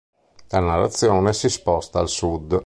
La 0.47 0.59
narrazione 0.61 1.31
si 1.31 1.47
sposta 1.47 1.99
al 1.99 2.09
sud. 2.09 2.59